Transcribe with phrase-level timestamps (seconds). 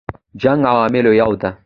[0.41, 1.49] جنګ عواملو یو دی.